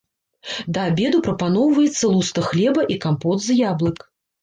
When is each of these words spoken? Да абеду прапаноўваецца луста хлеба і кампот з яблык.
Да 0.77 0.85
абеду 0.91 1.19
прапаноўваецца 1.27 2.11
луста 2.17 2.49
хлеба 2.49 2.91
і 2.97 3.01
кампот 3.07 3.49
з 3.49 3.63
яблык. 3.71 3.97